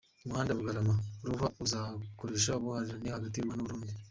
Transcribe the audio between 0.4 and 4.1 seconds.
Bugarama-Ruhwa uzafasha ubuhahirane hagati y’u Rwanda n’u Burundi